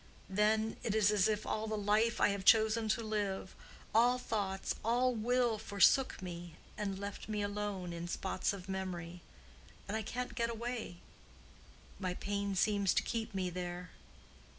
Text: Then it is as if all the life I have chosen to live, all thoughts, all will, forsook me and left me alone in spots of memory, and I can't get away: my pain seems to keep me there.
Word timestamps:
Then 0.31 0.77
it 0.81 0.95
is 0.95 1.11
as 1.11 1.27
if 1.27 1.45
all 1.45 1.67
the 1.67 1.77
life 1.77 2.19
I 2.19 2.29
have 2.29 2.43
chosen 2.43 2.89
to 2.89 3.03
live, 3.03 3.55
all 3.93 4.17
thoughts, 4.17 4.73
all 4.83 5.13
will, 5.13 5.59
forsook 5.59 6.23
me 6.23 6.55
and 6.75 6.97
left 6.97 7.29
me 7.29 7.43
alone 7.43 7.93
in 7.93 8.07
spots 8.07 8.51
of 8.51 8.67
memory, 8.67 9.21
and 9.87 9.95
I 9.95 10.01
can't 10.01 10.33
get 10.33 10.49
away: 10.49 10.97
my 11.99 12.15
pain 12.15 12.55
seems 12.55 12.95
to 12.95 13.03
keep 13.03 13.35
me 13.35 13.51
there. 13.51 13.91